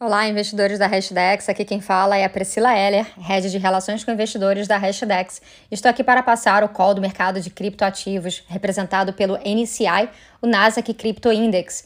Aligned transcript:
Olá, 0.00 0.28
investidores 0.28 0.78
da 0.78 0.86
Hashdex. 0.86 1.48
Aqui 1.48 1.64
quem 1.64 1.80
fala 1.80 2.16
é 2.16 2.24
a 2.24 2.30
Priscila 2.30 2.72
Heller, 2.72 3.04
head 3.18 3.50
de 3.50 3.58
relações 3.58 4.04
com 4.04 4.12
investidores 4.12 4.68
da 4.68 4.78
Hashdex. 4.78 5.42
Estou 5.72 5.90
aqui 5.90 6.04
para 6.04 6.22
passar 6.22 6.62
o 6.62 6.68
call 6.68 6.94
do 6.94 7.00
mercado 7.00 7.40
de 7.40 7.50
criptoativos, 7.50 8.44
representado 8.46 9.12
pelo 9.12 9.36
NCI, 9.38 10.08
o 10.40 10.46
Nasdaq 10.46 10.94
Crypto 10.94 11.32
Index. 11.32 11.84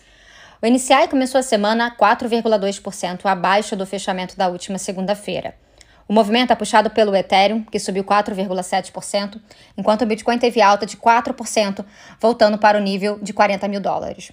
O 0.60 0.66
NCI 0.66 1.08
começou 1.08 1.38
a 1.38 1.42
semana 1.42 1.90
4,2% 1.96 3.24
abaixo 3.24 3.75
do 3.75 3.86
fechamento 3.86 4.36
da 4.36 4.48
última 4.48 4.76
segunda-feira. 4.76 5.54
O 6.06 6.12
movimento 6.12 6.52
é 6.52 6.54
puxado 6.54 6.90
pelo 6.90 7.16
Ethereum, 7.16 7.62
que 7.62 7.79
subiu 7.79 8.04
4,7%, 8.04 9.40
enquanto 9.74 10.02
o 10.02 10.06
Bitcoin 10.06 10.38
teve 10.38 10.60
alta 10.60 10.84
de 10.84 10.98
4%, 10.98 11.82
voltando 12.20 12.58
para 12.58 12.76
o 12.76 12.82
nível 12.82 13.18
de 13.22 13.32
40 13.32 13.66
mil 13.68 13.80
dólares. 13.80 14.32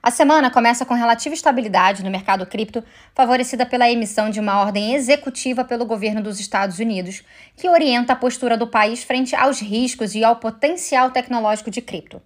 A 0.00 0.12
semana 0.12 0.48
começa 0.48 0.86
com 0.86 0.94
relativa 0.94 1.34
estabilidade 1.34 2.04
no 2.04 2.10
mercado 2.10 2.46
cripto, 2.46 2.84
favorecida 3.14 3.66
pela 3.66 3.90
emissão 3.90 4.30
de 4.30 4.38
uma 4.38 4.60
ordem 4.60 4.94
executiva 4.94 5.64
pelo 5.64 5.84
governo 5.84 6.22
dos 6.22 6.38
Estados 6.38 6.78
Unidos, 6.78 7.22
que 7.56 7.68
orienta 7.68 8.12
a 8.12 8.16
postura 8.16 8.56
do 8.56 8.68
país 8.68 9.02
frente 9.02 9.34
aos 9.34 9.60
riscos 9.60 10.14
e 10.14 10.22
ao 10.22 10.36
potencial 10.36 11.10
tecnológico 11.10 11.70
de 11.70 11.82
cripto. 11.82 12.22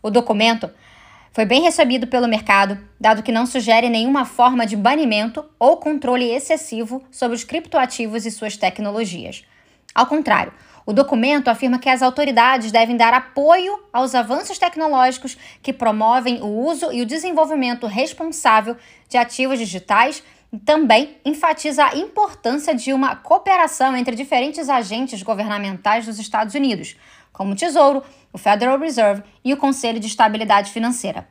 O 0.00 0.10
documento 0.10 0.70
foi 1.32 1.44
bem 1.44 1.62
recebido 1.62 2.06
pelo 2.06 2.28
mercado, 2.28 2.78
dado 3.00 3.22
que 3.22 3.32
não 3.32 3.46
sugere 3.46 3.88
nenhuma 3.88 4.24
forma 4.24 4.64
de 4.64 4.76
banimento 4.76 5.44
ou 5.58 5.78
controle 5.78 6.30
excessivo 6.30 7.02
sobre 7.10 7.34
os 7.34 7.42
criptoativos 7.42 8.26
e 8.26 8.30
suas 8.30 8.56
tecnologias. 8.56 9.44
Ao 9.94 10.06
contrário, 10.06 10.52
o 10.84 10.92
documento 10.92 11.48
afirma 11.48 11.78
que 11.78 11.88
as 11.88 12.02
autoridades 12.02 12.72
devem 12.72 12.96
dar 12.96 13.14
apoio 13.14 13.78
aos 13.92 14.14
avanços 14.14 14.58
tecnológicos 14.58 15.36
que 15.62 15.72
promovem 15.72 16.42
o 16.42 16.46
uso 16.46 16.92
e 16.92 17.02
o 17.02 17.06
desenvolvimento 17.06 17.86
responsável 17.86 18.76
de 19.08 19.16
ativos 19.16 19.58
digitais 19.58 20.22
e 20.52 20.58
também 20.58 21.16
enfatiza 21.24 21.84
a 21.86 21.96
importância 21.96 22.74
de 22.74 22.92
uma 22.92 23.16
cooperação 23.16 23.96
entre 23.96 24.14
diferentes 24.14 24.68
agentes 24.68 25.22
governamentais 25.22 26.04
dos 26.04 26.18
Estados 26.18 26.54
Unidos, 26.54 26.96
como 27.32 27.52
o 27.52 27.56
Tesouro, 27.56 28.02
o 28.32 28.38
Federal 28.38 28.78
Reserve 28.78 29.22
e 29.44 29.52
o 29.52 29.56
Conselho 29.56 29.98
de 29.98 30.06
Estabilidade 30.06 30.70
Financeira. 30.70 31.26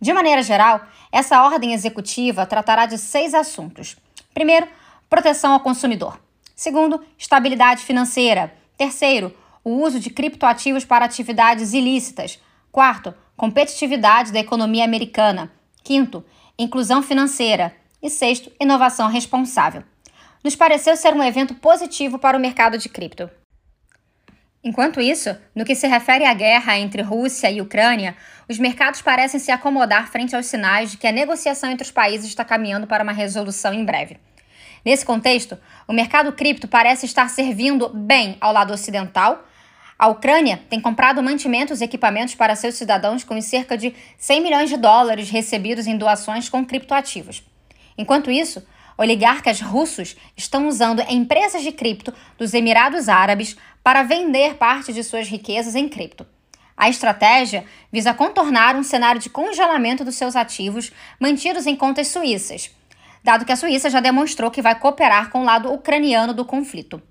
De 0.00 0.12
maneira 0.12 0.42
geral, 0.42 0.82
essa 1.10 1.42
ordem 1.42 1.72
executiva 1.72 2.46
tratará 2.46 2.86
de 2.86 2.98
seis 2.98 3.34
assuntos. 3.34 3.96
Primeiro, 4.32 4.68
proteção 5.08 5.52
ao 5.52 5.60
consumidor. 5.60 6.20
Segundo, 6.54 7.04
estabilidade 7.18 7.82
financeira. 7.82 8.52
Terceiro, 8.76 9.34
o 9.64 9.70
uso 9.82 9.98
de 9.98 10.10
criptoativos 10.10 10.84
para 10.84 11.04
atividades 11.04 11.72
ilícitas. 11.72 12.38
Quarto, 12.70 13.14
competitividade 13.36 14.32
da 14.32 14.38
economia 14.38 14.84
americana. 14.84 15.50
Quinto, 15.82 16.24
inclusão 16.58 17.02
financeira. 17.02 17.74
E 18.02 18.10
sexto, 18.10 18.52
inovação 18.60 19.08
responsável. 19.08 19.82
Nos 20.44 20.54
pareceu 20.54 20.96
ser 20.96 21.14
um 21.14 21.22
evento 21.22 21.54
positivo 21.54 22.18
para 22.18 22.36
o 22.36 22.40
mercado 22.40 22.78
de 22.78 22.88
cripto. 22.88 23.30
Enquanto 24.62 25.00
isso, 25.00 25.34
no 25.54 25.64
que 25.64 25.74
se 25.74 25.86
refere 25.86 26.24
à 26.24 26.34
guerra 26.34 26.76
entre 26.76 27.00
Rússia 27.00 27.50
e 27.50 27.60
Ucrânia, 27.60 28.16
os 28.48 28.58
mercados 28.58 29.00
parecem 29.00 29.40
se 29.40 29.50
acomodar 29.50 30.10
frente 30.10 30.36
aos 30.36 30.46
sinais 30.46 30.90
de 30.90 30.98
que 30.98 31.06
a 31.06 31.12
negociação 31.12 31.70
entre 31.70 31.84
os 31.84 31.90
países 31.90 32.28
está 32.28 32.44
caminhando 32.44 32.86
para 32.86 33.02
uma 33.02 33.12
resolução 33.12 33.72
em 33.72 33.84
breve. 33.84 34.18
Nesse 34.86 35.04
contexto, 35.04 35.58
o 35.88 35.92
mercado 35.92 36.32
cripto 36.32 36.68
parece 36.68 37.06
estar 37.06 37.28
servindo 37.28 37.88
bem 37.88 38.36
ao 38.40 38.52
lado 38.52 38.72
ocidental. 38.72 39.44
A 39.98 40.06
Ucrânia 40.06 40.62
tem 40.70 40.80
comprado 40.80 41.20
mantimentos 41.20 41.80
e 41.80 41.84
equipamentos 41.84 42.36
para 42.36 42.54
seus 42.54 42.76
cidadãos 42.76 43.24
com 43.24 43.40
cerca 43.40 43.76
de 43.76 43.92
100 44.16 44.40
milhões 44.40 44.70
de 44.70 44.76
dólares 44.76 45.28
recebidos 45.28 45.88
em 45.88 45.98
doações 45.98 46.48
com 46.48 46.64
criptoativos. 46.64 47.42
Enquanto 47.98 48.30
isso, 48.30 48.64
oligarcas 48.96 49.60
russos 49.60 50.14
estão 50.36 50.68
usando 50.68 51.02
empresas 51.08 51.64
de 51.64 51.72
cripto 51.72 52.14
dos 52.38 52.54
Emirados 52.54 53.08
Árabes 53.08 53.56
para 53.82 54.04
vender 54.04 54.54
parte 54.54 54.92
de 54.92 55.02
suas 55.02 55.26
riquezas 55.26 55.74
em 55.74 55.88
cripto. 55.88 56.24
A 56.76 56.88
estratégia 56.88 57.64
visa 57.90 58.14
contornar 58.14 58.76
um 58.76 58.84
cenário 58.84 59.20
de 59.20 59.30
congelamento 59.30 60.04
dos 60.04 60.14
seus 60.14 60.36
ativos 60.36 60.92
mantidos 61.18 61.66
em 61.66 61.74
contas 61.74 62.06
suíças 62.06 62.70
dado 63.26 63.44
que 63.44 63.50
a 63.50 63.56
Suíça 63.56 63.90
já 63.90 63.98
demonstrou 63.98 64.52
que 64.52 64.62
vai 64.62 64.78
cooperar 64.78 65.30
com 65.30 65.40
o 65.40 65.44
lado 65.44 65.72
ucraniano 65.72 66.32
do 66.32 66.44
conflito. 66.44 67.02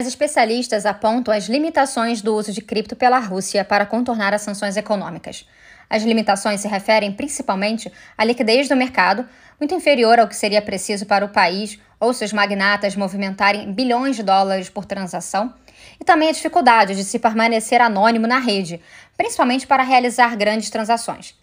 Especialistas 0.00 0.86
apontam 0.86 1.34
as 1.34 1.48
limitações 1.48 2.22
do 2.22 2.36
uso 2.36 2.52
de 2.52 2.62
cripto 2.62 2.94
pela 2.94 3.18
Rússia 3.18 3.64
para 3.64 3.84
contornar 3.84 4.32
as 4.32 4.42
sanções 4.42 4.76
econômicas. 4.76 5.44
As 5.90 6.04
limitações 6.04 6.60
se 6.60 6.68
referem 6.68 7.12
principalmente 7.12 7.92
à 8.16 8.24
liquidez 8.24 8.68
do 8.68 8.76
mercado, 8.76 9.28
muito 9.58 9.74
inferior 9.74 10.20
ao 10.20 10.28
que 10.28 10.36
seria 10.36 10.62
preciso 10.62 11.04
para 11.04 11.24
o 11.24 11.28
país 11.28 11.80
ou 11.98 12.14
seus 12.14 12.32
magnatas 12.32 12.94
movimentarem 12.94 13.72
bilhões 13.72 14.14
de 14.14 14.22
dólares 14.22 14.70
por 14.70 14.84
transação, 14.84 15.52
e 16.00 16.04
também 16.04 16.28
a 16.28 16.32
dificuldade 16.32 16.94
de 16.94 17.02
se 17.02 17.18
permanecer 17.18 17.80
anônimo 17.80 18.28
na 18.28 18.38
rede, 18.38 18.80
principalmente 19.16 19.66
para 19.66 19.82
realizar 19.82 20.36
grandes 20.36 20.70
transações. 20.70 21.34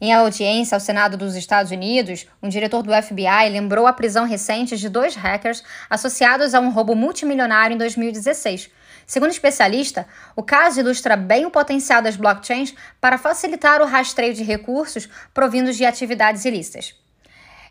Em 0.00 0.12
audiência 0.12 0.74
ao 0.74 0.80
Senado 0.80 1.16
dos 1.16 1.36
Estados 1.36 1.70
Unidos, 1.70 2.26
um 2.42 2.48
diretor 2.48 2.82
do 2.82 2.92
FBI 2.92 3.48
lembrou 3.50 3.86
a 3.86 3.92
prisão 3.92 4.26
recente 4.26 4.76
de 4.76 4.88
dois 4.88 5.14
hackers 5.14 5.62
associados 5.88 6.54
a 6.54 6.60
um 6.60 6.70
roubo 6.70 6.94
multimilionário 6.94 7.74
em 7.74 7.78
2016. 7.78 8.70
Segundo 9.06 9.28
o 9.28 9.32
especialista, 9.32 10.06
o 10.34 10.42
caso 10.42 10.80
ilustra 10.80 11.16
bem 11.16 11.46
o 11.46 11.50
potencial 11.50 12.02
das 12.02 12.16
blockchains 12.16 12.74
para 13.00 13.18
facilitar 13.18 13.80
o 13.80 13.86
rastreio 13.86 14.34
de 14.34 14.42
recursos 14.42 15.08
provindos 15.32 15.76
de 15.76 15.84
atividades 15.84 16.44
ilícitas. 16.44 16.94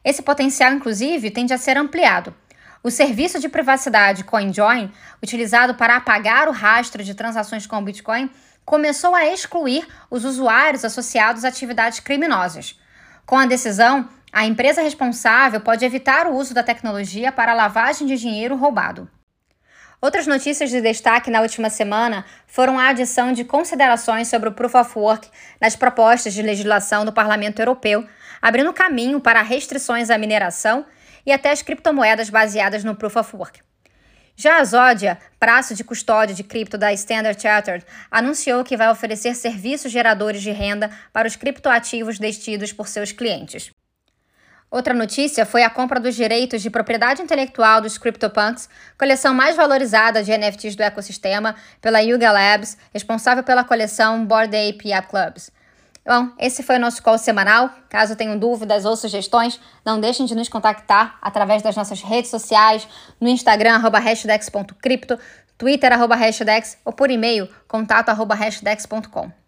Esse 0.03 0.21
potencial, 0.21 0.73
inclusive, 0.73 1.31
tende 1.31 1.53
a 1.53 1.57
ser 1.57 1.77
ampliado. 1.77 2.33
O 2.83 2.91
serviço 2.91 3.39
de 3.39 3.47
privacidade 3.47 4.25
CoinJoin, 4.25 4.91
utilizado 5.23 5.75
para 5.75 5.95
apagar 5.95 6.49
o 6.49 6.51
rastro 6.51 7.01
de 7.01 7.15
transações 7.15 7.65
com 7.65 7.81
Bitcoin, 7.81 8.29
começou 8.65 9.13
a 9.15 9.25
excluir 9.25 9.87
os 10.09 10.25
usuários 10.25 10.85
associados 10.85 11.43
a 11.43 11.49
atividades 11.49 11.99
criminosas. 11.99 12.79
Com 13.25 13.37
a 13.37 13.45
decisão, 13.45 14.07
a 14.31 14.45
empresa 14.45 14.81
responsável 14.81 15.61
pode 15.61 15.85
evitar 15.85 16.27
o 16.27 16.35
uso 16.35 16.53
da 16.53 16.63
tecnologia 16.63 17.31
para 17.31 17.53
lavagem 17.53 18.07
de 18.07 18.17
dinheiro 18.17 18.55
roubado. 18.55 19.09
Outras 20.01 20.27
notícias 20.27 20.69
de 20.69 20.81
destaque 20.81 21.31
na 21.31 21.39
última 21.39 21.69
semana 21.69 22.25
foram 22.45 22.77
a 22.77 22.89
adição 22.89 23.31
de 23.31 23.45
considerações 23.45 24.27
sobre 24.27 24.49
o 24.49 24.51
Proof 24.51 24.75
of 24.75 24.99
Work 24.99 25.29
nas 25.61 25.77
propostas 25.77 26.33
de 26.33 26.41
legislação 26.41 27.05
do 27.05 27.13
Parlamento 27.13 27.59
Europeu, 27.61 28.05
abrindo 28.41 28.73
caminho 28.73 29.21
para 29.21 29.41
restrições 29.41 30.09
à 30.09 30.17
mineração 30.17 30.85
e 31.25 31.31
até 31.31 31.51
as 31.51 31.61
criptomoedas 31.61 32.29
baseadas 32.29 32.83
no 32.83 32.95
Proof 32.95 33.15
of 33.15 33.35
Work. 33.35 33.61
Já 34.35 34.57
a 34.59 34.63
Zodia, 34.63 35.19
praça 35.39 35.75
de 35.75 35.83
custódia 35.83 36.35
de 36.35 36.43
cripto 36.43 36.77
da 36.77 36.91
Standard 36.93 37.39
Chartered, 37.39 37.85
anunciou 38.09 38.63
que 38.63 38.75
vai 38.75 38.89
oferecer 38.89 39.35
serviços 39.35 39.91
geradores 39.91 40.41
de 40.41 40.51
renda 40.51 40.89
para 41.11 41.27
os 41.27 41.35
criptoativos 41.35 42.17
detidos 42.17 42.73
por 42.73 42.87
seus 42.87 43.11
clientes. 43.11 43.71
Outra 44.71 44.91
notícia 44.91 45.45
foi 45.45 45.61
a 45.61 45.69
compra 45.69 45.99
dos 45.99 46.15
direitos 46.15 46.59
de 46.59 46.69
propriedade 46.71 47.21
intelectual 47.21 47.79
dos 47.79 47.99
CryptoPunks, 47.99 48.67
coleção 48.97 49.31
mais 49.31 49.55
valorizada 49.55 50.23
de 50.23 50.35
NFTs 50.35 50.75
do 50.75 50.81
ecossistema, 50.81 51.55
pela 51.79 51.99
Yuga 51.99 52.31
Labs, 52.31 52.75
responsável 52.91 53.43
pela 53.43 53.63
coleção 53.63 54.25
Bored 54.25 54.55
Ape 54.55 54.91
App 54.91 55.07
Clubs. 55.09 55.51
Bom, 56.05 56.29
esse 56.37 56.61
foi 56.63 56.75
o 56.75 56.79
nosso 56.79 57.01
call 57.01 57.17
semanal. 57.17 57.69
Caso 57.87 58.15
tenham 58.15 58.37
dúvidas 58.37 58.83
ou 58.83 58.95
sugestões, 58.95 59.59
não 59.85 59.99
deixem 59.99 60.25
de 60.25 60.35
nos 60.35 60.49
contactar 60.49 61.17
através 61.21 61.61
das 61.61 61.75
nossas 61.75 62.01
redes 62.01 62.29
sociais, 62.29 62.87
no 63.21 63.29
Instagram, 63.29 63.75
arroba 63.75 63.99
hashdex.cripto, 63.99 65.17
Twitter, 65.57 65.93
arroba 65.93 66.15
hashdex, 66.15 66.77
ou 66.83 66.91
por 66.91 67.09
e-mail, 67.09 67.47
contato, 67.67 68.09
arroba 68.09 68.35
hashdex.com. 68.35 69.42